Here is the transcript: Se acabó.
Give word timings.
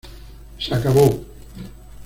Se 0.57 0.73
acabó. 0.73 1.23